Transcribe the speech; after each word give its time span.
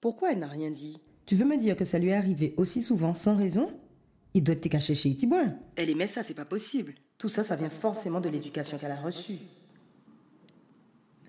Pourquoi 0.00 0.32
elle 0.32 0.38
n'a 0.38 0.46
rien 0.46 0.70
dit? 0.70 1.00
Tu 1.26 1.34
veux 1.34 1.44
me 1.44 1.56
dire 1.56 1.74
que 1.74 1.84
ça 1.84 1.98
lui 1.98 2.10
est 2.10 2.14
arrivé 2.14 2.54
aussi 2.56 2.82
souvent 2.82 3.14
sans 3.14 3.34
raison? 3.34 3.68
Il 4.32 4.44
doit 4.44 4.54
être 4.54 4.68
caché 4.68 4.94
chez 4.94 5.08
Itibouin. 5.08 5.54
Elle 5.74 5.90
aimait 5.90 6.06
ça, 6.06 6.22
c'est 6.22 6.34
pas 6.34 6.44
possible. 6.44 6.94
Tout 7.18 7.28
ça, 7.28 7.42
ça 7.42 7.56
vient 7.56 7.68
forcément 7.68 8.20
de 8.20 8.28
l'éducation 8.28 8.78
qu'elle 8.78 8.92
a 8.92 9.00
reçue. 9.00 9.38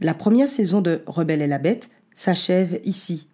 La 0.01 0.13
première 0.13 0.47
saison 0.47 0.81
de 0.81 1.01
Rebelle 1.07 1.41
et 1.41 1.47
la 1.47 1.57
Bête 1.57 1.89
s'achève 2.13 2.79
ici. 2.83 3.27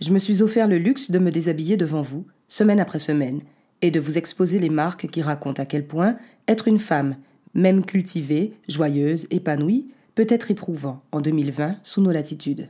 Je 0.00 0.12
me 0.12 0.18
suis 0.18 0.42
offert 0.42 0.68
le 0.68 0.76
luxe 0.76 1.10
de 1.10 1.18
me 1.18 1.30
déshabiller 1.30 1.78
devant 1.78 2.02
vous, 2.02 2.26
semaine 2.46 2.80
après 2.80 2.98
semaine, 2.98 3.40
et 3.80 3.90
de 3.90 3.98
vous 3.98 4.18
exposer 4.18 4.58
les 4.58 4.68
marques 4.68 5.06
qui 5.06 5.22
racontent 5.22 5.62
à 5.62 5.66
quel 5.66 5.86
point 5.86 6.18
être 6.48 6.68
une 6.68 6.78
femme, 6.78 7.16
même 7.54 7.82
cultivée, 7.82 8.52
joyeuse, 8.68 9.26
épanouie, 9.30 9.88
peut 10.14 10.26
être 10.28 10.50
éprouvant 10.50 11.02
en 11.12 11.22
2020 11.22 11.78
sous 11.82 12.02
nos 12.02 12.12
latitudes. 12.12 12.68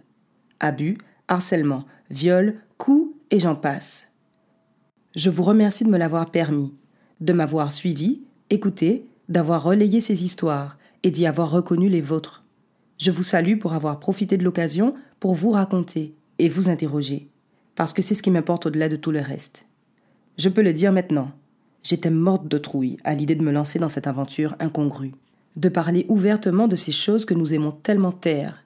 Abus, 0.60 0.98
harcèlement, 1.28 1.84
viol, 2.10 2.56
coups 2.78 3.14
et 3.30 3.40
j'en 3.40 3.54
passe. 3.54 4.12
Je 5.14 5.30
vous 5.30 5.42
remercie 5.42 5.84
de 5.84 5.90
me 5.90 5.98
l'avoir 5.98 6.30
permis, 6.30 6.74
de 7.20 7.32
m'avoir 7.32 7.72
suivi, 7.72 8.22
écouté, 8.50 9.06
d'avoir 9.28 9.62
relayé 9.62 10.00
ces 10.00 10.24
histoires 10.24 10.78
et 11.02 11.10
d'y 11.10 11.26
avoir 11.26 11.50
reconnu 11.50 11.88
les 11.88 12.00
vôtres. 12.00 12.44
Je 12.98 13.10
vous 13.10 13.22
salue 13.22 13.58
pour 13.58 13.74
avoir 13.74 13.98
profité 13.98 14.36
de 14.36 14.44
l'occasion 14.44 14.94
pour 15.20 15.34
vous 15.34 15.50
raconter 15.50 16.14
et 16.38 16.48
vous 16.48 16.68
interroger, 16.68 17.28
parce 17.74 17.92
que 17.92 18.02
c'est 18.02 18.14
ce 18.14 18.22
qui 18.22 18.30
m'importe 18.30 18.66
au-delà 18.66 18.88
de 18.88 18.96
tout 18.96 19.10
le 19.10 19.20
reste. 19.20 19.66
Je 20.38 20.48
peux 20.48 20.62
le 20.62 20.72
dire 20.72 20.92
maintenant, 20.92 21.30
j'étais 21.82 22.10
morte 22.10 22.48
de 22.48 22.58
trouille 22.58 22.98
à 23.04 23.14
l'idée 23.14 23.34
de 23.34 23.42
me 23.42 23.52
lancer 23.52 23.78
dans 23.78 23.88
cette 23.88 24.06
aventure 24.06 24.54
incongrue, 24.60 25.14
de 25.56 25.68
parler 25.68 26.04
ouvertement 26.08 26.68
de 26.68 26.76
ces 26.76 26.92
choses 26.92 27.24
que 27.24 27.34
nous 27.34 27.54
aimons 27.54 27.72
tellement 27.72 28.12
taire. 28.12 28.64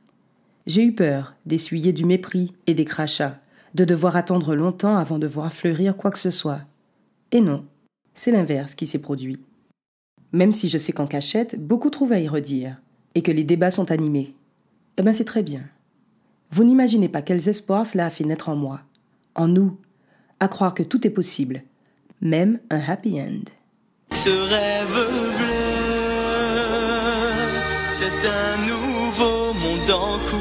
J'ai 0.66 0.84
eu 0.84 0.94
peur 0.94 1.34
d'essuyer 1.46 1.92
du 1.92 2.04
mépris 2.04 2.52
et 2.66 2.74
des 2.74 2.84
crachats, 2.84 3.40
de 3.74 3.84
devoir 3.84 4.16
attendre 4.16 4.54
longtemps 4.54 4.96
avant 4.96 5.18
de 5.18 5.26
voir 5.26 5.52
fleurir 5.52 5.96
quoi 5.96 6.10
que 6.10 6.18
ce 6.18 6.30
soit. 6.30 6.60
Et 7.32 7.40
non, 7.40 7.64
c'est 8.14 8.30
l'inverse 8.30 8.74
qui 8.74 8.86
s'est 8.86 9.00
produit. 9.00 9.40
Même 10.32 10.52
si 10.52 10.68
je 10.68 10.78
sais 10.78 10.92
qu'en 10.92 11.06
cachette, 11.06 11.58
beaucoup 11.58 11.90
trouvent 11.90 12.12
à 12.12 12.20
y 12.20 12.28
redire, 12.28 12.76
et 13.14 13.22
que 13.22 13.32
les 13.32 13.44
débats 13.44 13.70
sont 13.70 13.90
animés. 13.90 14.34
Eh 14.96 15.02
bien, 15.02 15.12
c'est 15.12 15.24
très 15.24 15.42
bien. 15.42 15.62
Vous 16.50 16.64
n'imaginez 16.64 17.08
pas 17.08 17.22
quels 17.22 17.48
espoirs 17.48 17.86
cela 17.86 18.06
a 18.06 18.10
fait 18.10 18.24
naître 18.24 18.48
en 18.48 18.56
moi, 18.56 18.80
en 19.34 19.48
nous, 19.48 19.78
à 20.40 20.48
croire 20.48 20.74
que 20.74 20.82
tout 20.82 21.06
est 21.06 21.10
possible, 21.10 21.62
même 22.20 22.58
un 22.70 22.80
happy 22.80 23.20
end. 23.20 23.44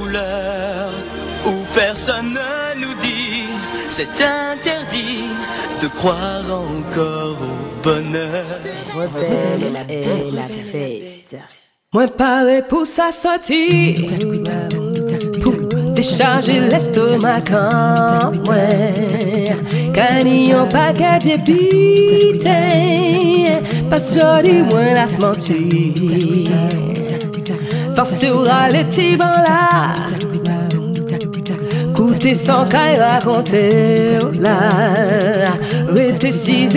En 0.09 0.11
couleur, 0.11 0.89
où 1.45 1.51
personne 1.75 2.33
ne 2.33 2.81
nous 2.81 2.93
dit, 3.01 3.45
c'est 3.89 4.07
interdit 4.23 5.25
de 5.81 5.87
croire 5.87 6.45
encore 6.51 7.37
au 7.41 7.83
bonheur. 7.83 8.45
Rebelle 8.93 9.85
et 9.89 10.31
la 10.31 10.47
fête. 10.47 11.37
Moi 11.91 12.07
paré 12.07 12.61
pour 12.61 12.85
sa 12.85 13.11
sortie 13.11 14.07
Pour 15.41 15.55
décharger 15.95 16.59
l'estomac 16.59 17.41
quand 17.47 18.31
moi 18.45 18.55
un 20.53 20.65
paquet 20.65 21.17
de 21.17 21.35
pité 21.43 22.49
Pas 23.89 23.99
sorti 23.99 24.61
moi 24.69 24.93
la 24.93 25.09
se 25.09 25.17
mentir 25.17 26.88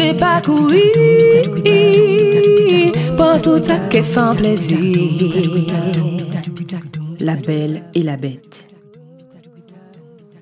Et 0.01 0.14
pas 0.14 0.41
courir 0.41 0.83
Pour 3.17 3.41
tout 3.41 3.62
ça 3.62 3.77
qui 3.89 4.02
fait 4.02 4.36
plaisir 4.36 4.79
La 7.20 7.36
belle 7.36 7.83
et 7.95 8.02
la 8.02 8.17
bête. 8.17 8.67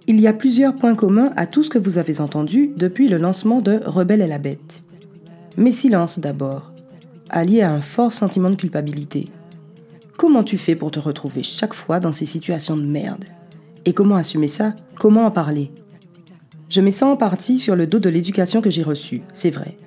Il 0.06 0.19
y 0.19 0.26
a 0.26 0.32
plusieurs 0.32 0.75
points 0.75 0.94
communs 0.94 1.31
à 1.37 1.47
tout 1.47 1.62
ce 1.62 1.69
que 1.69 1.78
vous 1.78 1.99
avez 1.99 2.22
entendu 2.22 2.72
depuis 2.75 3.09
le 3.09 3.19
lancement 3.19 3.60
de 3.60 3.82
Rebelle 3.84 4.22
et 4.22 4.26
la 4.26 4.38
bête. 4.38 4.81
Mais 5.59 5.72
silence 5.72 6.19
d'abord, 6.19 6.72
allié 7.28 7.60
à 7.60 7.71
un 7.71 7.82
fort 7.82 8.15
sentiment 8.15 8.49
de 8.49 8.56
culpabilité. 8.56 9.28
Comment 10.20 10.44
tu 10.44 10.58
fais 10.58 10.76
pour 10.76 10.91
te 10.91 11.00
retrouver 11.00 11.42
chaque 11.42 11.72
fois 11.72 11.98
dans 11.98 12.12
ces 12.12 12.26
situations 12.26 12.76
de 12.76 12.84
merde 12.84 13.25
Et 13.86 13.94
comment 13.94 14.16
assumer 14.16 14.48
ça 14.48 14.75
Comment 14.97 15.25
en 15.25 15.31
parler 15.31 15.70
Je 16.69 16.82
mets 16.82 16.91
ça 16.91 17.06
en 17.06 17.16
partie 17.16 17.58
sur 17.58 17.75
le 17.75 17.86
dos 17.86 18.00
de 18.00 18.10
l'éducation 18.10 18.60
que 18.60 18.69
j'ai 18.69 18.82
reçue, 18.82 19.22
c'est 19.32 19.48
vrai. 19.48 19.78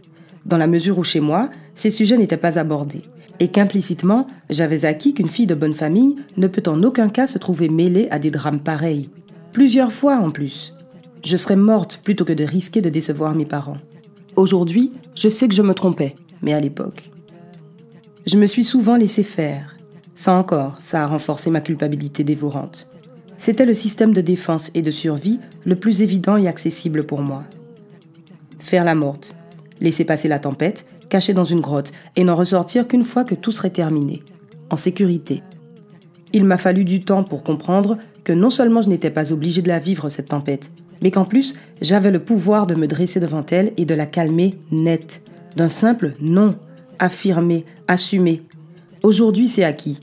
Dans 0.47 0.57
la 0.57 0.65
mesure 0.65 0.97
où 0.97 1.03
chez 1.03 1.19
moi, 1.19 1.51
ces 1.75 1.91
sujets 1.91 2.17
n'étaient 2.17 2.35
pas 2.35 2.57
abordés, 2.57 3.03
et 3.39 3.49
qu'implicitement, 3.49 4.25
j'avais 4.49 4.85
acquis 4.85 5.13
qu'une 5.13 5.29
fille 5.29 5.45
de 5.45 5.53
bonne 5.53 5.75
famille 5.75 6.15
ne 6.35 6.47
peut 6.47 6.67
en 6.67 6.81
aucun 6.81 7.09
cas 7.09 7.27
se 7.27 7.37
trouver 7.37 7.69
mêlée 7.69 8.07
à 8.09 8.17
des 8.17 8.31
drames 8.31 8.63
pareils. 8.63 9.11
Plusieurs 9.51 9.93
fois 9.93 10.15
en 10.15 10.31
plus. 10.31 10.73
Je 11.23 11.37
serais 11.37 11.55
morte 11.55 12.01
plutôt 12.03 12.25
que 12.25 12.33
de 12.33 12.43
risquer 12.43 12.81
de 12.81 12.89
décevoir 12.89 13.35
mes 13.35 13.45
parents. 13.45 13.77
Aujourd'hui, 14.35 14.93
je 15.13 15.29
sais 15.29 15.47
que 15.47 15.53
je 15.53 15.61
me 15.61 15.75
trompais, 15.75 16.15
mais 16.41 16.53
à 16.53 16.59
l'époque. 16.59 17.11
Je 18.25 18.39
me 18.39 18.47
suis 18.47 18.63
souvent 18.63 18.95
laissé 18.95 19.21
faire. 19.21 19.72
Ça 20.15 20.33
encore, 20.33 20.75
ça 20.79 21.03
a 21.03 21.07
renforcé 21.07 21.49
ma 21.49 21.61
culpabilité 21.61 22.23
dévorante. 22.23 22.89
C'était 23.37 23.65
le 23.65 23.73
système 23.73 24.13
de 24.13 24.21
défense 24.21 24.71
et 24.73 24.81
de 24.81 24.91
survie 24.91 25.39
le 25.65 25.75
plus 25.75 26.01
évident 26.01 26.37
et 26.37 26.47
accessible 26.47 27.05
pour 27.05 27.21
moi. 27.21 27.43
Faire 28.59 28.85
la 28.85 28.95
morte, 28.95 29.35
laisser 29.81 30.05
passer 30.05 30.27
la 30.27 30.39
tempête, 30.39 30.85
cacher 31.09 31.33
dans 31.33 31.43
une 31.43 31.61
grotte 31.61 31.91
et 32.15 32.23
n'en 32.23 32.35
ressortir 32.35 32.87
qu'une 32.87 33.03
fois 33.03 33.23
que 33.23 33.35
tout 33.35 33.51
serait 33.51 33.69
terminé, 33.69 34.23
en 34.69 34.77
sécurité. 34.77 35.43
Il 36.31 36.45
m'a 36.45 36.57
fallu 36.57 36.85
du 36.85 37.01
temps 37.01 37.23
pour 37.23 37.43
comprendre 37.43 37.97
que 38.23 38.33
non 38.33 38.49
seulement 38.49 38.81
je 38.81 38.89
n'étais 38.89 39.09
pas 39.09 39.31
obligée 39.31 39.61
de 39.61 39.67
la 39.67 39.79
vivre, 39.79 40.09
cette 40.09 40.29
tempête, 40.29 40.71
mais 41.01 41.11
qu'en 41.11 41.25
plus 41.25 41.55
j'avais 41.81 42.11
le 42.11 42.19
pouvoir 42.19 42.65
de 42.65 42.75
me 42.75 42.87
dresser 42.87 43.19
devant 43.19 43.45
elle 43.51 43.73
et 43.77 43.85
de 43.85 43.93
la 43.93 44.05
calmer 44.05 44.55
net, 44.71 45.21
d'un 45.55 45.67
simple 45.67 46.15
non, 46.21 46.55
affirmé, 46.99 47.65
assumé. 47.87 48.41
Aujourd'hui 49.03 49.49
c'est 49.49 49.65
acquis. 49.65 49.99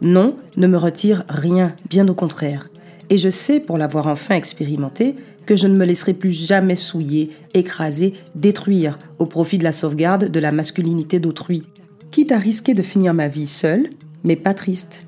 Non 0.00 0.36
ne 0.56 0.68
me 0.68 0.78
retire 0.78 1.24
rien, 1.28 1.74
bien 1.90 2.06
au 2.06 2.14
contraire. 2.14 2.68
Et 3.10 3.18
je 3.18 3.28
sais, 3.28 3.58
pour 3.58 3.78
l'avoir 3.78 4.06
enfin 4.06 4.36
expérimenté, 4.36 5.16
que 5.44 5.56
je 5.56 5.66
ne 5.66 5.76
me 5.76 5.84
laisserai 5.84 6.14
plus 6.14 6.32
jamais 6.32 6.76
souiller, 6.76 7.30
écraser, 7.52 8.14
détruire 8.36 8.98
au 9.18 9.26
profit 9.26 9.58
de 9.58 9.64
la 9.64 9.72
sauvegarde 9.72 10.30
de 10.30 10.40
la 10.40 10.52
masculinité 10.52 11.18
d'autrui. 11.18 11.64
Quitte 12.12 12.32
à 12.32 12.38
risquer 12.38 12.74
de 12.74 12.82
finir 12.82 13.12
ma 13.12 13.26
vie 13.26 13.48
seule, 13.48 13.90
mais 14.22 14.36
pas 14.36 14.54
triste, 14.54 15.02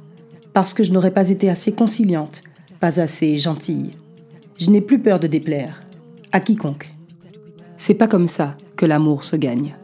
parce 0.53 0.75
que 0.75 0.83
je 0.83 0.93
n'aurais 0.93 1.13
pas 1.13 1.31
été 1.31 1.49
assez 1.49 1.71
conciliante, 1.71 2.43
pas 2.81 3.01
assez 3.01 3.39
gentille. 3.39 3.93
Je 4.59 4.71
n'ai 4.71 4.81
plus 4.81 4.99
peur 4.99 5.21
de 5.21 5.27
déplaire, 5.27 5.83
à 6.33 6.41
quiconque. 6.41 6.93
C'est 7.77 7.95
pas 7.95 8.09
comme 8.09 8.27
ça 8.27 8.57
que 8.75 8.87
l'amour 8.87 9.25
se 9.25 9.37
gagne. 9.37 9.75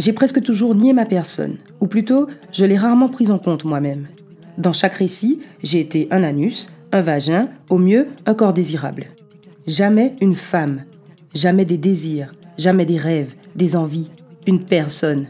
J'ai 0.00 0.14
presque 0.14 0.42
toujours 0.42 0.74
nié 0.74 0.94
ma 0.94 1.04
personne, 1.04 1.58
ou 1.78 1.86
plutôt, 1.86 2.26
je 2.52 2.64
l'ai 2.64 2.78
rarement 2.78 3.10
prise 3.10 3.30
en 3.30 3.38
compte 3.38 3.66
moi-même. 3.66 4.06
Dans 4.56 4.72
chaque 4.72 4.94
récit, 4.94 5.40
j'ai 5.62 5.78
été 5.78 6.08
un 6.10 6.22
anus, 6.22 6.70
un 6.90 7.02
vagin, 7.02 7.50
au 7.68 7.76
mieux 7.76 8.06
un 8.24 8.32
corps 8.32 8.54
désirable. 8.54 9.08
Jamais 9.66 10.14
une 10.22 10.36
femme, 10.36 10.84
jamais 11.34 11.66
des 11.66 11.76
désirs, 11.76 12.34
jamais 12.56 12.86
des 12.86 12.96
rêves, 12.96 13.34
des 13.56 13.76
envies, 13.76 14.10
une 14.46 14.64
personne. 14.64 15.26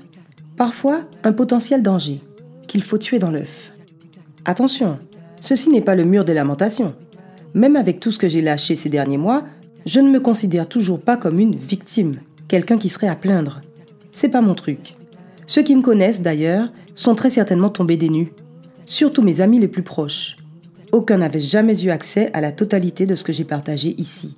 Parfois, 0.56 1.00
un 1.24 1.32
potentiel 1.32 1.82
danger 1.82 2.20
qu'il 2.68 2.84
faut 2.84 2.98
tuer 2.98 3.18
dans 3.18 3.32
l'œuf. 3.32 3.72
Attention, 4.44 5.00
ceci 5.40 5.70
n'est 5.70 5.80
pas 5.80 5.96
le 5.96 6.04
mur 6.04 6.24
des 6.24 6.34
lamentations. 6.34 6.94
Même 7.54 7.74
avec 7.74 7.98
tout 7.98 8.12
ce 8.12 8.20
que 8.20 8.28
j'ai 8.28 8.40
lâché 8.40 8.76
ces 8.76 8.88
derniers 8.88 9.18
mois, 9.18 9.42
je 9.84 9.98
ne 9.98 10.10
me 10.10 10.20
considère 10.20 10.68
toujours 10.68 11.00
pas 11.00 11.16
comme 11.16 11.40
une 11.40 11.56
victime, 11.56 12.20
quelqu'un 12.46 12.78
qui 12.78 12.88
serait 12.88 13.08
à 13.08 13.16
plaindre. 13.16 13.62
C'est 14.12 14.28
pas 14.28 14.40
mon 14.40 14.54
truc. 14.54 14.94
Ceux 15.46 15.62
qui 15.62 15.74
me 15.74 15.82
connaissent 15.82 16.22
d'ailleurs 16.22 16.68
sont 16.94 17.14
très 17.14 17.30
certainement 17.30 17.70
tombés 17.70 17.96
des 17.96 18.08
nues, 18.08 18.32
surtout 18.86 19.22
mes 19.22 19.40
amis 19.40 19.58
les 19.58 19.68
plus 19.68 19.82
proches. 19.82 20.36
Aucun 20.92 21.18
n'avait 21.18 21.40
jamais 21.40 21.80
eu 21.82 21.90
accès 21.90 22.30
à 22.32 22.40
la 22.40 22.52
totalité 22.52 23.06
de 23.06 23.14
ce 23.14 23.24
que 23.24 23.32
j'ai 23.32 23.44
partagé 23.44 23.94
ici. 23.98 24.36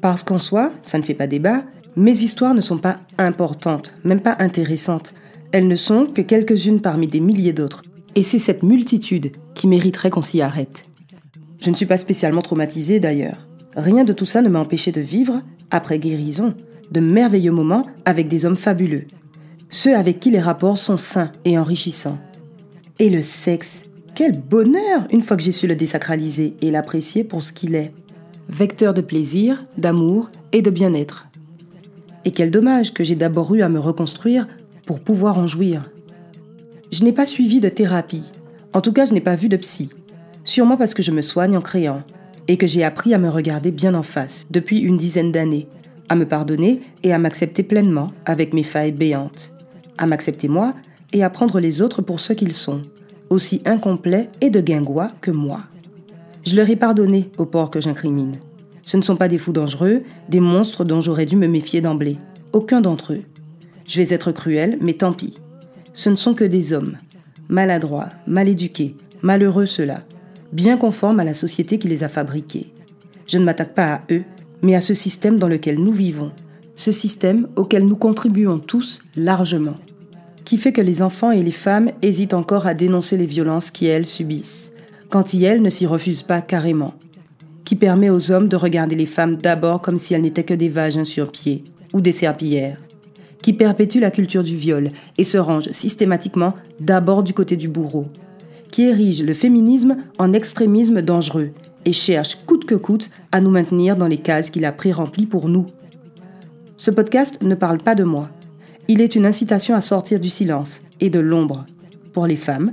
Parce 0.00 0.24
qu'en 0.24 0.38
soi, 0.38 0.70
ça 0.82 0.98
ne 0.98 1.02
fait 1.02 1.14
pas 1.14 1.26
débat, 1.26 1.62
mes 1.96 2.22
histoires 2.22 2.54
ne 2.54 2.60
sont 2.60 2.78
pas 2.78 2.98
importantes, 3.18 3.96
même 4.04 4.20
pas 4.20 4.36
intéressantes. 4.38 5.14
Elles 5.52 5.68
ne 5.68 5.76
sont 5.76 6.06
que 6.06 6.20
quelques-unes 6.20 6.80
parmi 6.80 7.06
des 7.06 7.20
milliers 7.20 7.52
d'autres. 7.52 7.82
Et 8.14 8.22
c'est 8.22 8.38
cette 8.38 8.62
multitude 8.62 9.32
qui 9.54 9.66
mériterait 9.66 10.10
qu'on 10.10 10.22
s'y 10.22 10.40
arrête. 10.42 10.84
Je 11.60 11.70
ne 11.70 11.76
suis 11.76 11.86
pas 11.86 11.96
spécialement 11.96 12.42
traumatisée 12.42 13.00
d'ailleurs. 13.00 13.46
Rien 13.76 14.04
de 14.04 14.12
tout 14.12 14.26
ça 14.26 14.42
ne 14.42 14.48
m'a 14.48 14.60
empêché 14.60 14.92
de 14.92 15.00
vivre, 15.00 15.42
après 15.70 15.98
guérison, 15.98 16.54
de 16.90 17.00
merveilleux 17.00 17.52
moments 17.52 17.86
avec 18.04 18.28
des 18.28 18.44
hommes 18.44 18.56
fabuleux. 18.56 19.06
Ceux 19.70 19.96
avec 19.96 20.20
qui 20.20 20.30
les 20.30 20.40
rapports 20.40 20.78
sont 20.78 20.96
sains 20.96 21.32
et 21.44 21.58
enrichissants. 21.58 22.18
Et 22.98 23.10
le 23.10 23.22
sexe, 23.22 23.86
quel 24.14 24.32
bonheur 24.32 25.06
une 25.10 25.20
fois 25.20 25.36
que 25.36 25.42
j'ai 25.42 25.52
su 25.52 25.66
le 25.66 25.76
désacraliser 25.76 26.54
et 26.62 26.70
l'apprécier 26.70 27.24
pour 27.24 27.42
ce 27.42 27.52
qu'il 27.52 27.74
est. 27.74 27.92
vecteur 28.48 28.94
de 28.94 29.00
plaisir, 29.00 29.64
d'amour 29.76 30.30
et 30.52 30.62
de 30.62 30.70
bien-être. 30.70 31.26
Et 32.24 32.30
quel 32.30 32.50
dommage 32.50 32.94
que 32.94 33.02
j'ai 33.02 33.16
d'abord 33.16 33.54
eu 33.54 33.62
à 33.62 33.68
me 33.68 33.80
reconstruire 33.80 34.46
pour 34.86 35.00
pouvoir 35.00 35.38
en 35.38 35.46
jouir. 35.46 35.90
Je 36.92 37.04
n'ai 37.04 37.12
pas 37.12 37.26
suivi 37.26 37.60
de 37.60 37.68
thérapie, 37.68 38.22
en 38.72 38.80
tout 38.80 38.92
cas 38.92 39.04
je 39.04 39.12
n'ai 39.12 39.20
pas 39.20 39.34
vu 39.34 39.48
de 39.48 39.56
psy, 39.56 39.90
sûrement 40.44 40.76
parce 40.76 40.94
que 40.94 41.02
je 41.02 41.10
me 41.10 41.22
soigne 41.22 41.56
en 41.56 41.60
créant, 41.60 42.02
et 42.48 42.56
que 42.56 42.66
j'ai 42.66 42.84
appris 42.84 43.12
à 43.12 43.18
me 43.18 43.28
regarder 43.28 43.72
bien 43.72 43.94
en 43.94 44.04
face 44.04 44.46
depuis 44.50 44.78
une 44.78 44.96
dizaine 44.96 45.32
d'années, 45.32 45.66
à 46.08 46.16
me 46.16 46.26
pardonner 46.26 46.80
et 47.02 47.12
à 47.12 47.18
m'accepter 47.18 47.62
pleinement 47.62 48.08
avec 48.24 48.52
mes 48.52 48.62
failles 48.62 48.92
béantes, 48.92 49.52
à 49.98 50.06
m'accepter 50.06 50.48
moi 50.48 50.72
et 51.12 51.24
à 51.24 51.30
prendre 51.30 51.60
les 51.60 51.82
autres 51.82 52.02
pour 52.02 52.20
ce 52.20 52.32
qu'ils 52.32 52.52
sont, 52.52 52.82
aussi 53.30 53.62
incomplets 53.64 54.28
et 54.40 54.50
de 54.50 54.60
guingois 54.60 55.10
que 55.20 55.30
moi. 55.30 55.60
Je 56.44 56.56
leur 56.56 56.70
ai 56.70 56.76
pardonné 56.76 57.30
aux 57.38 57.46
porcs 57.46 57.70
que 57.70 57.80
j'incrimine. 57.80 58.38
Ce 58.84 58.96
ne 58.96 59.02
sont 59.02 59.16
pas 59.16 59.26
des 59.26 59.38
fous 59.38 59.52
dangereux, 59.52 60.02
des 60.28 60.38
monstres 60.38 60.84
dont 60.84 61.00
j'aurais 61.00 61.26
dû 61.26 61.34
me 61.36 61.48
méfier 61.48 61.80
d'emblée. 61.80 62.18
Aucun 62.52 62.80
d'entre 62.80 63.14
eux. 63.14 63.22
Je 63.88 64.00
vais 64.00 64.14
être 64.14 64.30
cruel, 64.30 64.78
mais 64.80 64.92
tant 64.92 65.12
pis. 65.12 65.38
Ce 65.92 66.08
ne 66.08 66.14
sont 66.14 66.34
que 66.34 66.44
des 66.44 66.72
hommes. 66.72 66.96
Maladroits, 67.48 68.10
mal 68.28 68.48
éduqués, 68.48 68.96
malheureux 69.22 69.66
ceux-là, 69.66 70.02
bien 70.52 70.76
conformes 70.76 71.18
à 71.18 71.24
la 71.24 71.34
société 71.34 71.78
qui 71.78 71.88
les 71.88 72.04
a 72.04 72.08
fabriqués. 72.08 72.72
Je 73.26 73.38
ne 73.38 73.44
m'attaque 73.44 73.74
pas 73.74 73.94
à 73.94 74.00
eux, 74.12 74.22
mais 74.66 74.74
à 74.74 74.80
ce 74.80 74.94
système 74.94 75.38
dans 75.38 75.46
lequel 75.46 75.78
nous 75.78 75.92
vivons, 75.92 76.32
ce 76.74 76.90
système 76.90 77.46
auquel 77.54 77.86
nous 77.86 77.94
contribuons 77.94 78.58
tous 78.58 79.00
largement, 79.14 79.76
qui 80.44 80.58
fait 80.58 80.72
que 80.72 80.80
les 80.80 81.02
enfants 81.02 81.30
et 81.30 81.44
les 81.44 81.52
femmes 81.52 81.92
hésitent 82.02 82.34
encore 82.34 82.66
à 82.66 82.74
dénoncer 82.74 83.16
les 83.16 83.26
violences 83.26 83.70
qu'elles 83.70 84.06
subissent, 84.06 84.72
quand 85.08 85.32
elles 85.34 85.62
ne 85.62 85.70
s'y 85.70 85.86
refusent 85.86 86.24
pas 86.24 86.40
carrément, 86.40 86.94
qui 87.64 87.76
permet 87.76 88.10
aux 88.10 88.32
hommes 88.32 88.48
de 88.48 88.56
regarder 88.56 88.96
les 88.96 89.06
femmes 89.06 89.36
d'abord 89.36 89.82
comme 89.82 89.98
si 89.98 90.14
elles 90.14 90.22
n'étaient 90.22 90.42
que 90.42 90.52
des 90.52 90.68
vagins 90.68 91.04
sur 91.04 91.30
pied 91.30 91.62
ou 91.92 92.00
des 92.00 92.10
serpillères, 92.10 92.78
qui 93.42 93.52
perpétue 93.52 94.00
la 94.00 94.10
culture 94.10 94.42
du 94.42 94.56
viol 94.56 94.90
et 95.16 95.22
se 95.22 95.38
range 95.38 95.70
systématiquement 95.70 96.54
d'abord 96.80 97.22
du 97.22 97.34
côté 97.34 97.56
du 97.56 97.68
bourreau, 97.68 98.08
qui 98.72 98.82
érige 98.82 99.22
le 99.22 99.32
féminisme 99.32 99.98
en 100.18 100.32
extrémisme 100.32 101.02
dangereux 101.02 101.52
et 101.86 101.92
cherche 101.92 102.38
coûte 102.44 102.66
que 102.66 102.74
coûte 102.74 103.10
à 103.32 103.40
nous 103.40 103.50
maintenir 103.50 103.96
dans 103.96 104.08
les 104.08 104.18
cases 104.18 104.50
qu'il 104.50 104.66
a 104.66 104.72
pré-remplies 104.72 105.26
pour 105.26 105.48
nous. 105.48 105.66
Ce 106.76 106.90
podcast 106.90 107.40
ne 107.42 107.54
parle 107.54 107.78
pas 107.78 107.94
de 107.94 108.04
moi. 108.04 108.28
Il 108.88 109.00
est 109.00 109.16
une 109.16 109.24
incitation 109.24 109.74
à 109.74 109.80
sortir 109.80 110.20
du 110.20 110.28
silence 110.28 110.82
et 111.00 111.08
de 111.08 111.20
l'ombre, 111.20 111.64
pour 112.12 112.26
les 112.26 112.36
femmes, 112.36 112.72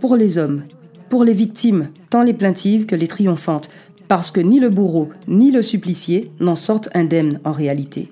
pour 0.00 0.16
les 0.16 0.38
hommes, 0.38 0.64
pour 1.08 1.24
les 1.24 1.34
victimes, 1.34 1.90
tant 2.10 2.22
les 2.22 2.32
plaintives 2.32 2.86
que 2.86 2.96
les 2.96 3.06
triomphantes, 3.06 3.70
parce 4.08 4.30
que 4.30 4.40
ni 4.40 4.60
le 4.60 4.70
bourreau 4.70 5.10
ni 5.28 5.50
le 5.50 5.62
supplicié 5.62 6.30
n'en 6.40 6.56
sortent 6.56 6.88
indemnes 6.94 7.40
en 7.44 7.52
réalité. 7.52 8.10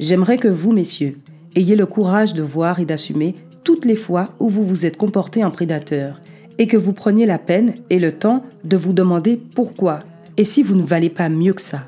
J'aimerais 0.00 0.38
que 0.38 0.48
vous, 0.48 0.72
messieurs, 0.72 1.18
ayez 1.54 1.76
le 1.76 1.86
courage 1.86 2.34
de 2.34 2.42
voir 2.42 2.80
et 2.80 2.84
d'assumer 2.84 3.34
toutes 3.64 3.84
les 3.84 3.96
fois 3.96 4.30
où 4.38 4.48
vous 4.48 4.64
vous 4.64 4.86
êtes 4.86 4.96
comporté 4.96 5.44
en 5.44 5.50
prédateur, 5.50 6.20
et 6.58 6.66
que 6.66 6.76
vous 6.76 6.92
preniez 6.92 7.26
la 7.26 7.38
peine 7.38 7.74
et 7.90 7.98
le 7.98 8.12
temps 8.12 8.44
de 8.64 8.76
vous 8.76 8.92
demander 8.92 9.40
pourquoi, 9.54 10.00
et 10.36 10.44
si 10.44 10.62
vous 10.62 10.74
ne 10.74 10.82
valez 10.82 11.10
pas 11.10 11.28
mieux 11.28 11.54
que 11.54 11.62
ça. 11.62 11.86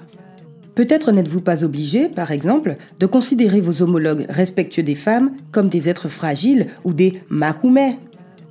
Peut-être 0.75 1.13
n'êtes-vous 1.13 1.41
pas 1.41 1.65
obligé, 1.65 2.09
par 2.09 2.31
exemple, 2.31 2.77
de 2.99 3.07
considérer 3.07 3.61
vos 3.61 3.83
homologues 3.83 4.27
respectueux 4.29 4.83
des 4.83 4.95
femmes 4.95 5.33
comme 5.53 5.69
des 5.69 5.89
êtres 5.89 6.09
fragiles 6.09 6.69
ou 6.85 6.93
des 6.93 7.21
macoumets 7.29 7.99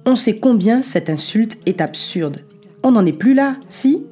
on 0.06 0.16
sait 0.16 0.38
combien 0.38 0.82
cette 0.82 1.10
insulte 1.10 1.60
est 1.66 1.82
absurde. 1.82 2.42
On 2.84 2.92
n'en 2.92 3.06
est 3.06 3.14
plus 3.14 3.34
là, 3.34 3.58
si? 3.70 4.06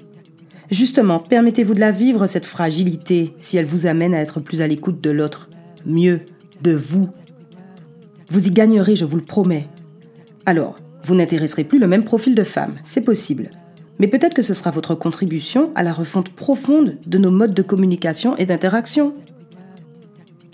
Justement, 0.69 1.19
permettez-vous 1.19 1.74
de 1.74 1.80
la 1.80 1.92
vivre, 1.92 2.27
cette 2.27 2.45
fragilité, 2.45 3.33
si 3.39 3.57
elle 3.57 3.65
vous 3.65 3.88
amène 3.88 4.13
à 4.13 4.19
être 4.19 4.39
plus 4.39 4.62
à 4.62 4.68
l'écoute 4.68 5.01
de 5.01 5.10
l'autre, 5.10 5.50
mieux, 5.86 6.21
de 6.62 6.74
vous. 6.74 7.10
Vous 8.30 8.45
y 8.48 8.51
gagnerez, 8.51 8.95
je 8.95 9.06
vous 9.06 9.15
le 9.15 9.24
promets. 9.24 9.69
Alors, 10.45 10.77
vous 11.07 11.15
n'intéresserez 11.15 11.63
plus 11.63 11.80
le 11.80 11.88
même 11.88 12.04
profil 12.04 12.36
de 12.36 12.44
femme, 12.44 12.75
c'est 12.83 13.01
possible. 13.01 13.50
Mais 14.00 14.07
peut-être 14.07 14.36
que 14.36 14.42
ce 14.42 14.54
sera 14.54 14.71
votre 14.71 14.94
contribution 14.94 15.71
à 15.74 15.81
la 15.81 15.94
refonte 15.94 16.30
profonde 16.30 16.98
de 17.07 17.18
nos 17.18 17.31
modes 17.31 17.56
de 17.56 17.62
communication 17.62 18.36
et 18.38 18.45
d'interaction. 18.45 19.13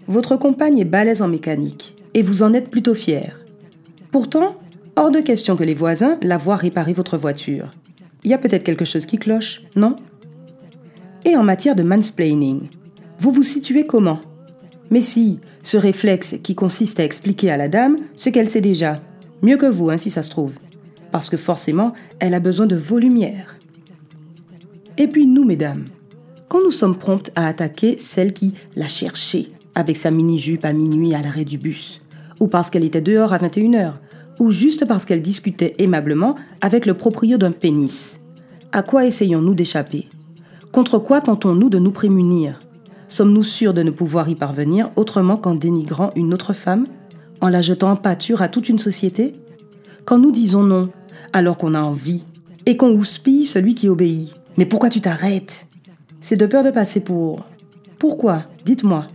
Votre 0.07 0.37
compagne 0.37 0.79
est 0.79 0.85
balèze 0.85 1.21
en 1.21 1.27
mécanique, 1.27 1.95
et 2.13 2.21
vous 2.21 2.43
en 2.43 2.53
êtes 2.53 2.69
plutôt 2.69 2.93
fier. 2.93 3.39
Pourtant, 4.11 4.55
Hors 4.95 5.09
de 5.09 5.21
question 5.21 5.55
que 5.55 5.63
les 5.63 5.73
voisins 5.73 6.19
la 6.21 6.37
voient 6.37 6.55
réparer 6.55 6.93
votre 6.93 7.17
voiture. 7.17 7.71
Il 8.23 8.29
y 8.29 8.33
a 8.35 8.37
peut-être 8.37 8.63
quelque 8.63 8.85
chose 8.85 9.07
qui 9.07 9.17
cloche, 9.17 9.63
non? 9.75 9.95
Et 11.25 11.35
en 11.35 11.41
matière 11.41 11.75
de 11.75 11.81
mansplaining, 11.81 12.69
vous 13.19 13.31
vous 13.31 13.43
situez 13.43 13.87
comment? 13.87 14.19
Mais 14.91 15.01
si, 15.01 15.39
ce 15.63 15.77
réflexe 15.77 16.35
qui 16.43 16.53
consiste 16.53 16.99
à 16.99 17.03
expliquer 17.03 17.49
à 17.49 17.57
la 17.57 17.69
dame 17.69 17.97
ce 18.15 18.29
qu'elle 18.29 18.47
sait 18.49 18.61
déjà, 18.61 18.97
mieux 19.43 19.57
que 19.57 19.67
vous, 19.67 19.91
hein, 19.91 19.97
si 19.97 20.09
ça 20.09 20.23
se 20.23 20.31
trouve, 20.31 20.53
parce 21.11 21.29
que 21.29 21.37
forcément, 21.37 21.93
elle 22.19 22.33
a 22.33 22.39
besoin 22.39 22.65
de 22.65 22.75
vos 22.75 22.97
lumières. 22.97 23.55
Et 24.97 25.07
puis 25.07 25.27
nous, 25.27 25.43
mesdames, 25.43 25.85
quand 26.47 26.63
nous 26.63 26.71
sommes 26.71 26.97
promptes 26.97 27.31
à 27.35 27.47
attaquer 27.47 27.97
celle 27.97 28.33
qui 28.33 28.53
l'a 28.75 28.87
cherchée 28.87 29.49
avec 29.75 29.97
sa 29.97 30.11
mini-jupe 30.11 30.65
à 30.65 30.73
minuit 30.73 31.13
à 31.13 31.21
l'arrêt 31.21 31.45
du 31.45 31.57
bus, 31.57 32.01
ou 32.39 32.47
parce 32.47 32.69
qu'elle 32.69 32.83
était 32.83 33.01
dehors 33.01 33.33
à 33.33 33.37
21h, 33.37 33.93
ou 34.39 34.51
juste 34.51 34.85
parce 34.85 35.05
qu'elle 35.05 35.21
discutait 35.21 35.75
aimablement 35.77 36.35
avec 36.61 36.85
le 36.85 36.93
proprio 36.93 37.37
d'un 37.37 37.51
pénis. 37.51 38.19
À 38.71 38.81
quoi 38.81 39.05
essayons-nous 39.05 39.53
d'échapper? 39.53 40.07
Contre 40.71 40.97
quoi 40.97 41.21
tentons-nous 41.21 41.69
de 41.69 41.79
nous 41.79 41.91
prémunir? 41.91 42.59
Sommes-nous 43.07 43.43
sûrs 43.43 43.75
de 43.75 43.83
ne 43.83 43.91
pouvoir 43.91 44.29
y 44.29 44.35
parvenir 44.35 44.89
autrement 44.95 45.37
qu'en 45.37 45.53
dénigrant 45.53 46.09
une 46.15 46.33
autre 46.33 46.53
femme? 46.53 46.87
En 47.43 47.49
la 47.49 47.61
jetant 47.61 47.91
en 47.91 47.95
pâture 47.97 48.41
à 48.41 48.47
toute 48.47 48.69
une 48.69 48.79
société 48.79 49.33
Quand 50.05 50.17
nous 50.17 50.31
disons 50.31 50.63
non, 50.63 50.87
alors 51.33 51.57
qu'on 51.57 51.73
a 51.73 51.81
envie, 51.81 52.23
et 52.65 52.77
qu'on 52.77 52.93
houspille 52.93 53.45
celui 53.45 53.75
qui 53.75 53.89
obéit. 53.89 54.33
Mais 54.55 54.65
pourquoi 54.65 54.89
tu 54.89 55.01
t'arrêtes? 55.01 55.65
C'est 56.21 56.37
de 56.37 56.45
peur 56.45 56.63
de 56.63 56.71
passer 56.71 57.01
pour... 57.01 57.45
Pourquoi? 57.99 58.45
Dites-moi. 58.63 59.07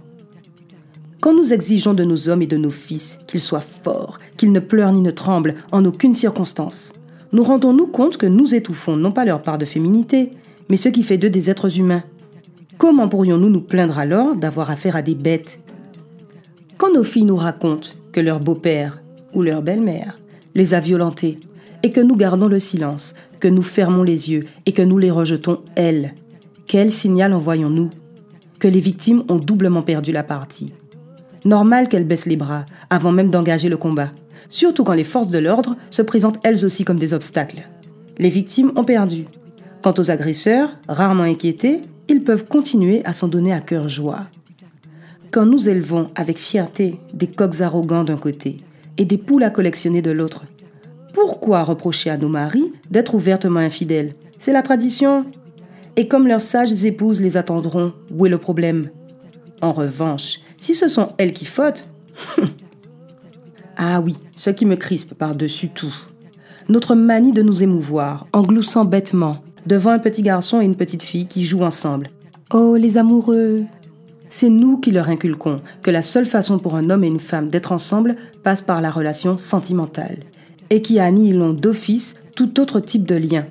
Quand 1.21 1.35
nous 1.35 1.55
exigeons 1.55 1.95
de 1.95 2.05
nos 2.05 2.29
hommes 2.29 2.43
et 2.43 2.47
de 2.47 2.59
nos 2.59 2.71
fils 2.71 3.19
qu'ils 3.27 3.41
soient 3.41 3.63
forts, 3.63 4.19
qu'ils 4.37 4.53
ne 4.53 4.61
pleurent 4.61 4.93
ni 4.93 5.01
ne 5.01 5.11
tremblent 5.11 5.55
en 5.73 5.87
aucune 5.87 6.15
circonstance, 6.15 6.93
nous 7.33 7.45
rendons-nous 7.45 7.87
compte 7.87 8.19
que 8.19 8.27
nous 8.27 8.55
étouffons 8.55 8.97
non 8.97 9.11
pas 9.11 9.25
leur 9.25 9.41
part 9.41 9.57
de 9.57 9.65
féminité, 9.65 10.33
mais 10.69 10.77
ce 10.77 10.91
qui 10.91 11.03
fait 11.03 11.17
d'eux 11.17 11.31
des 11.31 11.49
êtres 11.49 11.79
humains. 11.79 12.05
Comment 12.77 13.09
pourrions-nous 13.09 13.49
nous 13.49 13.63
plaindre 13.63 13.99
alors 13.99 14.37
d'avoir 14.37 14.71
affaire 14.71 14.97
à 14.97 15.03
des 15.03 15.15
bêtes? 15.15 15.61
Quand 16.77 16.93
nos 16.93 17.05
filles 17.05 17.25
nous 17.25 17.35
racontent 17.35 17.89
que 18.13 18.21
leur 18.21 18.41
beau-père 18.41 19.03
ou 19.35 19.43
leur 19.43 19.63
belle-mère 19.63 20.19
les 20.55 20.75
a 20.75 20.81
violentées, 20.81 21.39
et 21.83 21.93
que 21.93 22.01
nous 22.01 22.17
gardons 22.17 22.49
le 22.49 22.59
silence, 22.59 23.15
que 23.39 23.49
nous 23.49 23.63
fermons 23.63 24.03
les 24.03 24.31
yeux 24.31 24.47
et 24.67 24.73
que 24.73 24.83
nous 24.83 24.99
les 24.99 25.11
rejetons, 25.11 25.61
elles, 25.77 26.15
quel 26.67 26.91
signal 26.91 27.33
envoyons-nous 27.33 27.91
Que 28.59 28.69
les 28.69 28.81
victimes 28.81 29.23
ont 29.29 29.37
doublement 29.37 29.83
perdu 29.83 30.13
la 30.13 30.23
partie? 30.23 30.75
Normal 31.45 31.89
qu'elles 31.89 32.07
baissent 32.07 32.27
les 32.27 32.37
bras, 32.37 32.67
avant 32.91 33.13
même 33.13 33.31
d'engager 33.31 33.69
le 33.69 33.77
combat, 33.77 34.11
surtout 34.51 34.85
quand 34.85 34.95
les 34.95 35.05
forces 35.05 35.31
de 35.31 35.39
l'ordre 35.39 35.77
se 35.91 36.03
présentent 36.03 36.41
elles 36.43 36.65
aussi 36.65 36.85
comme 36.85 36.99
des 36.99 37.15
obstacles. 37.15 37.67
Les 38.19 38.31
victimes 38.31 38.73
ont 38.77 38.85
perdu. 38.85 39.25
Quant 39.83 39.95
aux 39.97 40.11
agresseurs, 40.11 40.71
rarement 40.89 41.23
inquiétés, 41.23 41.81
ils 42.09 42.23
peuvent 42.23 42.45
continuer 42.45 43.03
à 43.05 43.13
s'en 43.13 43.29
donner 43.29 43.53
à 43.53 43.61
cœur 43.61 43.89
joie. 43.89 44.27
Quand 45.31 45.45
nous 45.45 45.69
élevons 45.69 46.09
avec 46.15 46.39
fierté 46.39 46.99
des 47.13 47.27
coqs 47.27 47.61
arrogants 47.61 48.05
d'un 48.05 48.17
côté 48.17 48.57
et 48.97 49.05
des 49.05 49.19
poules 49.19 49.43
à 49.43 49.51
collectionner 49.51 50.01
de 50.01 50.11
l'autre, 50.11 50.45
pourquoi 51.13 51.65
reprocher 51.65 52.09
à 52.09 52.17
nos 52.17 52.31
maris 52.31 52.73
d'être 52.91 53.15
ouvertement 53.15 53.61
infidèles? 53.61 54.15
C'est 54.39 54.53
la 54.53 54.63
tradition. 54.63 55.27
Et 55.97 56.09
comme 56.09 56.27
leurs 56.27 56.41
sages 56.41 56.85
épouses 56.85 57.21
les 57.21 57.37
attendront, 57.37 57.93
où 58.11 58.25
est 58.25 58.31
le 58.31 58.39
problème? 58.39 58.89
En 59.61 59.73
revanche, 59.73 60.41
si 60.57 60.75
ce 60.75 60.89
sont 60.89 61.09
elles 61.19 61.33
qui 61.33 61.45
fautent... 61.45 61.85
ah 63.77 64.01
oui, 64.01 64.17
ce 64.35 64.51
qui 64.51 64.65
me 64.65 64.77
crispe 64.77 65.15
par-dessus 65.15 65.69
tout. 65.69 65.95
Notre 66.69 66.95
manie 66.95 67.33
de 67.33 67.43
nous 67.43 67.63
émouvoir, 67.63 68.27
en 68.33 68.43
gloussant 68.43 68.85
bêtement, 68.85 69.43
devant 69.67 69.91
un 69.91 69.99
petit 69.99 70.23
garçon 70.23 70.61
et 70.61 70.65
une 70.65 70.77
petite 70.77 71.03
fille 71.03 71.27
qui 71.27 71.45
jouent 71.45 71.65
ensemble. 71.65 72.09
Oh, 72.53 72.77
les 72.77 72.97
amoureux 72.97 73.65
C'est 74.31 74.51
nous 74.51 74.79
qui 74.79 74.91
leur 74.91 75.09
inculquons 75.09 75.59
que 75.83 75.91
la 75.91 76.03
seule 76.03 76.27
façon 76.27 76.59
pour 76.59 76.77
un 76.77 76.91
homme 76.91 77.05
et 77.05 77.09
une 77.09 77.21
femme 77.21 77.49
d'être 77.49 77.73
ensemble 77.73 78.17
passe 78.43 78.63
par 78.63 78.81
la 78.81 78.91
relation 78.91 79.39
sentimentale, 79.39 80.19
et 80.71 80.83
qui 80.83 81.01
annihilons 81.01 81.53
d'office 81.53 82.17
tout 82.35 82.61
autre 82.61 82.81
type 82.81 83.07
de 83.07 83.17
lien. 83.17 83.47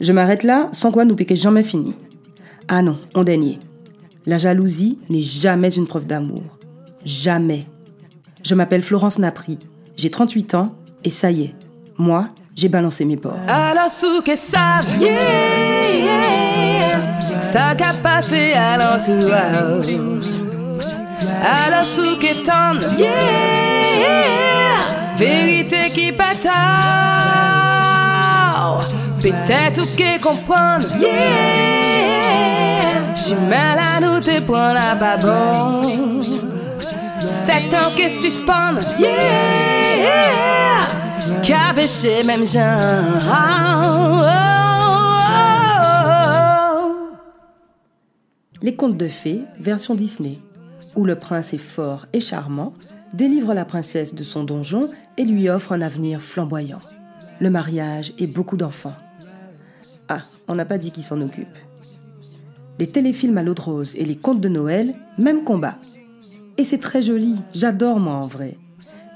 Je 0.00 0.12
m'arrête 0.12 0.42
là, 0.42 0.68
sans 0.72 0.92
quoi 0.92 1.04
nous 1.04 1.16
piquer 1.16 1.36
jamais 1.36 1.62
fini. 1.62 1.94
Ah 2.68 2.82
non, 2.82 2.98
on 3.14 3.24
daignait. 3.24 3.58
La 4.26 4.38
jalousie 4.38 4.98
n'est 5.08 5.22
jamais 5.22 5.74
une 5.74 5.86
preuve 5.86 6.06
d'amour. 6.06 6.42
Jamais. 7.04 7.64
Je 8.44 8.54
m'appelle 8.54 8.82
Florence 8.82 9.18
Napri, 9.18 9.58
j'ai 9.96 10.10
38 10.10 10.54
ans 10.54 10.74
et 11.04 11.10
ça 11.10 11.30
y 11.30 11.44
est, 11.44 11.54
moi, 11.98 12.28
j'ai 12.54 12.68
balancé 12.68 13.04
mes 13.04 13.16
yeah. 15.94 16.65
Ça 17.40 17.74
qu'a 17.76 17.94
passé 18.02 18.52
à 18.52 18.76
l'entourage. 18.76 19.96
Alors 21.42 21.86
sous 21.86 22.18
qu'étendre, 22.18 22.80
yeah. 22.98 23.08
Vérité 25.16 25.90
qui 25.94 26.12
bataille. 26.12 26.52
Peut-être 29.20 29.74
tout 29.74 29.96
qui 29.96 30.18
comprendre, 30.20 30.86
yeah. 31.00 31.12
J'suis 33.14 33.34
mal 33.48 33.78
à 33.78 34.00
nous 34.00 34.20
te 34.20 34.40
prendre 34.40 34.78
à 34.78 34.94
babon. 34.94 35.82
Sept 37.20 37.74
ans 37.74 37.90
que 37.96 38.10
suspendre, 38.10 38.80
yeah. 38.98 39.16
Cabéché 41.42 42.22
même 42.24 42.46
genre. 42.46 43.22
Les 48.66 48.74
contes 48.74 48.96
de 48.96 49.06
fées, 49.06 49.42
version 49.60 49.94
Disney, 49.94 50.40
où 50.96 51.04
le 51.04 51.14
prince 51.14 51.54
est 51.54 51.58
fort 51.58 52.06
et 52.12 52.20
charmant, 52.20 52.74
délivre 53.14 53.54
la 53.54 53.64
princesse 53.64 54.12
de 54.12 54.24
son 54.24 54.42
donjon 54.42 54.90
et 55.16 55.24
lui 55.24 55.48
offre 55.48 55.70
un 55.70 55.82
avenir 55.82 56.20
flamboyant. 56.20 56.80
Le 57.38 57.48
mariage 57.48 58.12
et 58.18 58.26
beaucoup 58.26 58.56
d'enfants. 58.56 58.96
Ah, 60.08 60.22
on 60.48 60.56
n'a 60.56 60.64
pas 60.64 60.78
dit 60.78 60.90
qui 60.90 61.02
s'en 61.02 61.22
occupe. 61.22 61.56
Les 62.80 62.88
téléfilms 62.88 63.38
à 63.38 63.44
l'eau 63.44 63.54
de 63.54 63.60
rose 63.60 63.94
et 63.94 64.04
les 64.04 64.16
contes 64.16 64.40
de 64.40 64.48
Noël, 64.48 64.96
même 65.16 65.44
combat. 65.44 65.78
Et 66.58 66.64
c'est 66.64 66.80
très 66.80 67.02
joli, 67.02 67.36
j'adore 67.54 68.00
moi 68.00 68.14
en 68.14 68.26
vrai. 68.26 68.58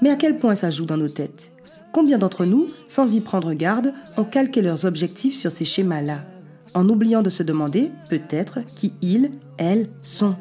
Mais 0.01 0.11
à 0.11 0.15
quel 0.15 0.37
point 0.37 0.55
ça 0.55 0.69
joue 0.69 0.85
dans 0.85 0.95
nos 0.95 1.09
têtes? 1.09 1.51
Combien 1.91 2.17
d'entre 2.17 2.45
nous, 2.45 2.67
sans 2.87 3.13
y 3.13 3.19
prendre 3.19 3.53
garde, 3.53 3.93
ont 4.15 4.23
calqué 4.23 4.61
leurs 4.61 4.85
objectifs 4.85 5.35
sur 5.35 5.51
ces 5.51 5.65
schémas-là, 5.65 6.23
en 6.73 6.87
oubliant 6.89 7.21
de 7.21 7.29
se 7.29 7.43
demander, 7.43 7.91
peut-être, 8.09 8.59
qui 8.65 8.91
ils, 9.01 9.31
elles, 9.57 9.89
sont. 10.01 10.35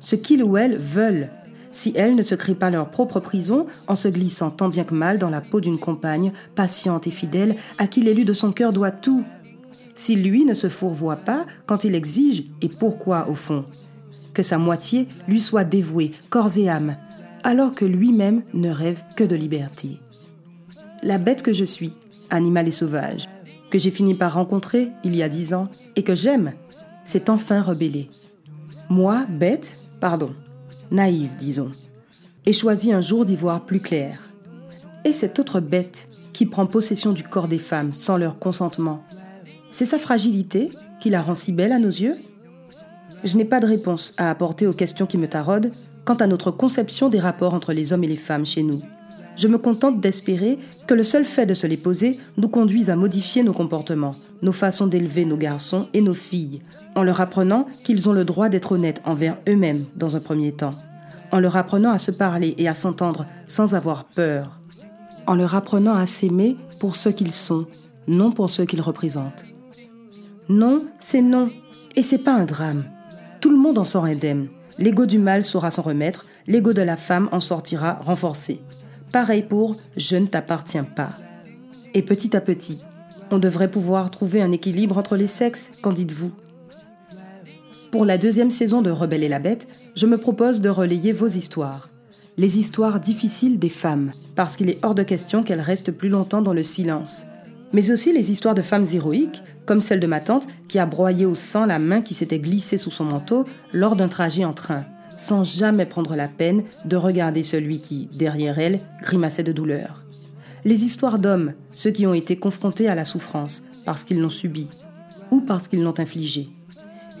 Ce 0.00 0.16
qu'ils 0.16 0.42
ou 0.42 0.56
elles 0.56 0.76
veulent, 0.76 1.28
si 1.72 1.92
elles 1.94 2.16
ne 2.16 2.22
se 2.22 2.34
créent 2.34 2.54
pas 2.54 2.70
leur 2.70 2.90
propre 2.90 3.20
prison 3.20 3.66
en 3.86 3.94
se 3.94 4.08
glissant 4.08 4.50
tant 4.50 4.68
bien 4.68 4.84
que 4.84 4.94
mal 4.94 5.18
dans 5.18 5.28
la 5.28 5.40
peau 5.40 5.60
d'une 5.60 5.78
compagne, 5.78 6.32
patiente 6.54 7.06
et 7.06 7.10
fidèle, 7.10 7.56
à 7.78 7.86
qui 7.86 8.00
l'élu 8.00 8.24
de 8.24 8.32
son 8.32 8.50
cœur 8.50 8.72
doit 8.72 8.90
tout. 8.90 9.24
Si 9.94 10.16
lui 10.16 10.44
ne 10.44 10.54
se 10.54 10.68
fourvoie 10.68 11.16
pas 11.16 11.44
quand 11.66 11.84
il 11.84 11.94
exige, 11.94 12.44
et 12.62 12.68
pourquoi 12.68 13.28
au 13.28 13.34
fond? 13.34 13.64
Que 14.32 14.42
sa 14.42 14.58
moitié 14.58 15.06
lui 15.28 15.40
soit 15.40 15.64
dévouée, 15.64 16.12
corps 16.30 16.56
et 16.56 16.68
âme, 16.68 16.96
alors 17.44 17.72
que 17.72 17.84
lui-même 17.84 18.42
ne 18.54 18.70
rêve 18.70 19.02
que 19.16 19.24
de 19.24 19.36
liberté. 19.36 20.00
La 21.02 21.18
bête 21.18 21.42
que 21.42 21.52
je 21.52 21.64
suis, 21.64 21.92
animal 22.30 22.68
et 22.68 22.72
sauvage, 22.72 23.28
que 23.76 23.82
j'ai 23.82 23.90
fini 23.90 24.14
par 24.14 24.32
rencontrer 24.32 24.88
il 25.04 25.14
y 25.14 25.22
a 25.22 25.28
dix 25.28 25.52
ans 25.52 25.64
et 25.96 26.02
que 26.02 26.14
j'aime, 26.14 26.54
s'est 27.04 27.28
enfin 27.28 27.60
rebellé. 27.60 28.08
Moi, 28.88 29.26
bête, 29.28 29.86
pardon, 30.00 30.32
naïve, 30.90 31.36
disons, 31.38 31.70
ai 32.46 32.54
choisi 32.54 32.90
un 32.90 33.02
jour 33.02 33.26
d'y 33.26 33.36
voir 33.36 33.66
plus 33.66 33.80
clair. 33.80 34.30
Et 35.04 35.12
cette 35.12 35.38
autre 35.38 35.60
bête 35.60 36.08
qui 36.32 36.46
prend 36.46 36.64
possession 36.64 37.12
du 37.12 37.22
corps 37.22 37.48
des 37.48 37.58
femmes 37.58 37.92
sans 37.92 38.16
leur 38.16 38.38
consentement, 38.38 39.02
c'est 39.72 39.84
sa 39.84 39.98
fragilité 39.98 40.70
qui 40.98 41.10
la 41.10 41.20
rend 41.20 41.34
si 41.34 41.52
belle 41.52 41.72
à 41.72 41.78
nos 41.78 41.90
yeux? 41.90 42.16
Je 43.24 43.36
n'ai 43.36 43.44
pas 43.44 43.60
de 43.60 43.66
réponse 43.66 44.14
à 44.16 44.30
apporter 44.30 44.66
aux 44.66 44.72
questions 44.72 45.04
qui 45.04 45.18
me 45.18 45.28
taraudent 45.28 45.70
quant 46.06 46.14
à 46.14 46.26
notre 46.26 46.50
conception 46.50 47.10
des 47.10 47.20
rapports 47.20 47.52
entre 47.52 47.74
les 47.74 47.92
hommes 47.92 48.04
et 48.04 48.08
les 48.08 48.16
femmes 48.16 48.46
chez 48.46 48.62
nous 48.62 48.80
je 49.36 49.48
me 49.48 49.58
contente 49.58 50.00
d'espérer 50.00 50.58
que 50.86 50.94
le 50.94 51.04
seul 51.04 51.24
fait 51.24 51.46
de 51.46 51.54
se 51.54 51.66
les 51.66 51.76
poser 51.76 52.18
nous 52.36 52.48
conduise 52.48 52.90
à 52.90 52.96
modifier 52.96 53.42
nos 53.42 53.52
comportements, 53.52 54.14
nos 54.42 54.52
façons 54.52 54.86
d'élever 54.86 55.24
nos 55.24 55.36
garçons 55.36 55.88
et 55.92 56.00
nos 56.00 56.14
filles, 56.14 56.62
en 56.94 57.02
leur 57.02 57.20
apprenant 57.20 57.66
qu'ils 57.84 58.08
ont 58.08 58.12
le 58.12 58.24
droit 58.24 58.48
d'être 58.48 58.72
honnêtes 58.72 59.02
envers 59.04 59.36
eux-mêmes 59.48 59.84
dans 59.94 60.16
un 60.16 60.20
premier 60.20 60.52
temps, 60.52 60.72
en 61.32 61.40
leur 61.40 61.56
apprenant 61.56 61.90
à 61.90 61.98
se 61.98 62.10
parler 62.10 62.54
et 62.58 62.68
à 62.68 62.74
s'entendre 62.74 63.26
sans 63.46 63.74
avoir 63.74 64.04
peur, 64.04 64.60
en 65.26 65.34
leur 65.34 65.54
apprenant 65.54 65.94
à 65.94 66.06
s'aimer 66.06 66.56
pour 66.80 66.96
ce 66.96 67.08
qu'ils 67.08 67.32
sont, 67.32 67.66
non 68.08 68.32
pour 68.32 68.50
ce 68.50 68.62
qu'ils 68.62 68.80
représentent. 68.80 69.44
Non, 70.48 70.86
c'est 71.00 71.22
non, 71.22 71.50
et 71.96 72.02
c'est 72.02 72.22
pas 72.22 72.34
un 72.34 72.44
drame. 72.44 72.84
Tout 73.40 73.50
le 73.50 73.58
monde 73.58 73.78
en 73.78 73.84
sort 73.84 74.04
indemne. 74.04 74.48
L'ego 74.78 75.06
du 75.06 75.18
mal 75.18 75.42
saura 75.42 75.70
s'en 75.70 75.82
remettre, 75.82 76.26
l'ego 76.46 76.72
de 76.72 76.82
la 76.82 76.96
femme 76.96 77.28
en 77.32 77.40
sortira 77.40 77.94
renforcé. 78.04 78.60
Pareil 79.12 79.42
pour 79.42 79.76
je 79.96 80.16
ne 80.16 80.26
t'appartiens 80.26 80.84
pas. 80.84 81.10
Et 81.94 82.02
petit 82.02 82.36
à 82.36 82.40
petit, 82.40 82.84
on 83.30 83.38
devrait 83.38 83.70
pouvoir 83.70 84.10
trouver 84.10 84.42
un 84.42 84.52
équilibre 84.52 84.98
entre 84.98 85.16
les 85.16 85.26
sexes, 85.26 85.70
qu'en 85.82 85.92
dites-vous? 85.92 86.32
Pour 87.90 88.04
la 88.04 88.18
deuxième 88.18 88.50
saison 88.50 88.82
de 88.82 88.90
Rebelle 88.90 89.24
et 89.24 89.28
la 89.28 89.38
Bête, 89.38 89.68
je 89.94 90.06
me 90.06 90.18
propose 90.18 90.60
de 90.60 90.68
relayer 90.68 91.12
vos 91.12 91.28
histoires. 91.28 91.88
Les 92.36 92.58
histoires 92.58 93.00
difficiles 93.00 93.58
des 93.58 93.70
femmes, 93.70 94.12
parce 94.34 94.56
qu'il 94.56 94.68
est 94.68 94.84
hors 94.84 94.94
de 94.94 95.02
question 95.02 95.42
qu'elles 95.42 95.60
restent 95.60 95.92
plus 95.92 96.10
longtemps 96.10 96.42
dans 96.42 96.52
le 96.52 96.62
silence. 96.62 97.24
Mais 97.72 97.90
aussi 97.90 98.12
les 98.12 98.30
histoires 98.30 98.54
de 98.54 98.62
femmes 98.62 98.84
héroïques, 98.92 99.40
comme 99.64 99.80
celle 99.80 100.00
de 100.00 100.06
ma 100.06 100.20
tante 100.20 100.46
qui 100.68 100.78
a 100.78 100.86
broyé 100.86 101.24
au 101.24 101.34
sang 101.34 101.64
la 101.64 101.78
main 101.78 102.02
qui 102.02 102.14
s'était 102.14 102.38
glissée 102.38 102.78
sous 102.78 102.90
son 102.90 103.04
manteau 103.04 103.46
lors 103.72 103.96
d'un 103.96 104.08
trajet 104.08 104.44
en 104.44 104.52
train 104.52 104.84
sans 105.16 105.44
jamais 105.44 105.86
prendre 105.86 106.14
la 106.14 106.28
peine 106.28 106.62
de 106.84 106.96
regarder 106.96 107.42
celui 107.42 107.80
qui, 107.80 108.08
derrière 108.12 108.58
elle, 108.58 108.80
grimaçait 109.02 109.42
de 109.42 109.52
douleur. 109.52 110.02
Les 110.64 110.84
histoires 110.84 111.18
d'hommes, 111.18 111.52
ceux 111.72 111.90
qui 111.90 112.06
ont 112.06 112.14
été 112.14 112.36
confrontés 112.36 112.88
à 112.88 112.94
la 112.94 113.04
souffrance 113.04 113.62
parce 113.84 114.04
qu'ils 114.04 114.20
l'ont 114.20 114.30
subie 114.30 114.68
ou 115.30 115.40
parce 115.40 115.68
qu'ils 115.68 115.82
l'ont 115.82 115.98
infligée. 115.98 116.48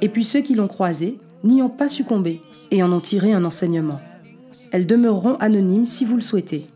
Et 0.02 0.08
puis 0.08 0.24
ceux 0.24 0.40
qui 0.40 0.54
l'ont 0.54 0.68
croisée 0.68 1.18
n'y 1.44 1.62
ont 1.62 1.70
pas 1.70 1.88
succombé 1.88 2.40
et 2.70 2.82
en 2.82 2.92
ont 2.92 3.00
tiré 3.00 3.32
un 3.32 3.44
enseignement. 3.44 4.00
Elles 4.72 4.86
demeureront 4.86 5.36
anonymes 5.36 5.86
si 5.86 6.04
vous 6.04 6.16
le 6.16 6.22
souhaitez. 6.22 6.66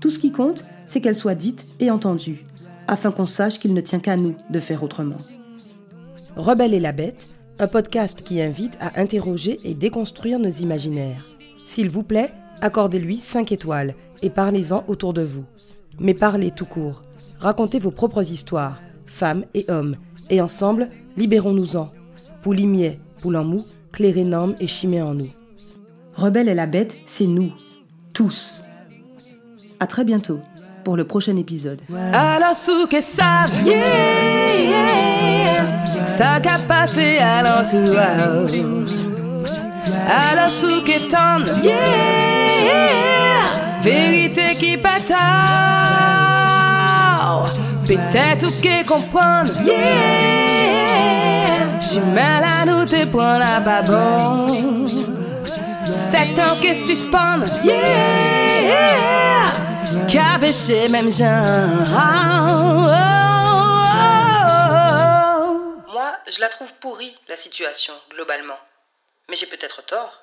Tout 0.00 0.10
ce 0.10 0.18
qui 0.18 0.32
compte, 0.32 0.64
c'est 0.84 1.00
qu'elles 1.00 1.14
soient 1.14 1.34
dites 1.34 1.72
et 1.80 1.90
entendues, 1.90 2.44
afin 2.88 3.10
qu'on 3.10 3.26
sache 3.26 3.58
qu'il 3.58 3.72
ne 3.72 3.80
tient 3.80 4.00
qu'à 4.00 4.16
nous 4.16 4.34
de 4.50 4.58
faire 4.58 4.82
autrement. 4.82 5.18
Rebelle 6.36 6.74
et 6.74 6.80
la 6.80 6.92
bête, 6.92 7.31
un 7.58 7.68
podcast 7.68 8.22
qui 8.22 8.40
invite 8.40 8.76
à 8.80 9.00
interroger 9.00 9.58
et 9.64 9.74
déconstruire 9.74 10.38
nos 10.38 10.50
imaginaires. 10.50 11.24
S'il 11.58 11.90
vous 11.90 12.02
plaît, 12.02 12.30
accordez-lui 12.60 13.16
5 13.16 13.52
étoiles 13.52 13.94
et 14.22 14.30
parlez-en 14.30 14.84
autour 14.88 15.12
de 15.12 15.22
vous. 15.22 15.44
Mais 16.00 16.14
parlez 16.14 16.50
tout 16.50 16.66
court. 16.66 17.02
Racontez 17.38 17.78
vos 17.78 17.90
propres 17.90 18.30
histoires, 18.30 18.80
femmes 19.06 19.44
et 19.54 19.64
hommes, 19.68 19.96
et 20.30 20.40
ensemble, 20.40 20.88
libérons-nous-en. 21.16 21.90
Poulimier, 22.42 22.98
Poulamou, 23.20 23.64
Clérénum 23.92 24.54
et 24.58 24.66
Chimé 24.66 25.02
en 25.02 25.14
nous. 25.14 25.30
Rebelle 26.14 26.48
et 26.48 26.54
la 26.54 26.66
bête, 26.66 26.96
c'est 27.06 27.26
nous, 27.26 27.52
tous. 28.12 28.62
À 29.80 29.86
très 29.86 30.04
bientôt 30.04 30.40
pour 30.84 30.96
le 30.96 31.04
prochain 31.04 31.36
épisode. 31.36 31.80
Alors 32.12 32.54
que 32.88 33.00
ça, 33.00 33.46
ça 36.06 36.40
qu'a 36.40 36.58
passé 36.66 37.18
à 37.18 37.42
l'entourage. 37.42 38.60
Alors 40.08 40.50
sous 40.50 40.82
qu'étendre, 40.84 41.46
vérité 43.82 44.54
qui 44.58 44.76
bataille. 44.76 45.12
Peut-être 47.86 48.60
qui 48.60 48.84
comprendre, 48.86 49.50
J'suis 51.80 52.00
mal 52.14 52.44
à 52.44 52.64
nous 52.64 52.84
te 52.86 53.04
prendre 53.06 53.44
à 53.44 53.60
babon. 53.60 54.86
Sept 56.10 56.38
ans 56.38 56.56
qui 56.60 56.76
suspendent, 56.76 57.48
yeah. 57.64 59.46
Cabéché 60.10 60.88
même 60.88 61.10
genre. 61.10 61.86
Moi, 65.88 66.16
je 66.26 66.40
la 66.40 66.48
trouve 66.48 66.72
pourrie, 66.74 67.16
la 67.28 67.36
situation, 67.36 67.94
globalement. 68.10 68.58
Mais 69.28 69.36
j'ai 69.36 69.46
peut-être 69.46 69.82
tort. 69.82 70.22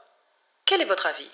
Quel 0.66 0.82
est 0.82 0.86
votre 0.86 1.06
avis? 1.06 1.30